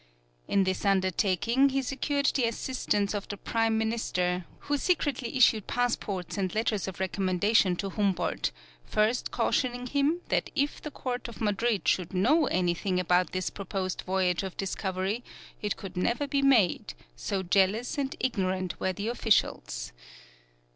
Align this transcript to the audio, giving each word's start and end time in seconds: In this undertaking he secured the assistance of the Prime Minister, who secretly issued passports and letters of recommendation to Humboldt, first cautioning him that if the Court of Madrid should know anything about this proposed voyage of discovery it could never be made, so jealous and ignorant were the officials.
In 0.47 0.63
this 0.63 0.83
undertaking 0.83 1.69
he 1.69 1.83
secured 1.83 2.25
the 2.33 2.45
assistance 2.45 3.13
of 3.13 3.27
the 3.27 3.37
Prime 3.37 3.77
Minister, 3.77 4.45
who 4.61 4.75
secretly 4.79 5.37
issued 5.37 5.67
passports 5.67 6.39
and 6.39 6.55
letters 6.55 6.87
of 6.87 6.99
recommendation 6.99 7.75
to 7.75 7.91
Humboldt, 7.91 8.49
first 8.83 9.29
cautioning 9.29 9.85
him 9.85 10.21
that 10.29 10.49
if 10.55 10.81
the 10.81 10.89
Court 10.89 11.27
of 11.27 11.39
Madrid 11.39 11.87
should 11.87 12.15
know 12.15 12.47
anything 12.47 12.99
about 12.99 13.31
this 13.31 13.51
proposed 13.51 14.01
voyage 14.01 14.41
of 14.41 14.57
discovery 14.57 15.23
it 15.61 15.77
could 15.77 15.95
never 15.95 16.25
be 16.25 16.41
made, 16.41 16.95
so 17.15 17.43
jealous 17.43 17.99
and 17.99 18.15
ignorant 18.19 18.79
were 18.79 18.93
the 18.93 19.07
officials. 19.07 19.91